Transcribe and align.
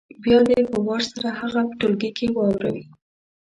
بیا 0.23 0.37
دې 0.47 0.59
په 0.71 0.77
وار 0.85 1.01
سره 1.13 1.29
هغه 1.39 1.61
په 1.69 1.73
ټولګي 1.79 2.11
کې 2.17 2.27
واوروي 2.35 2.83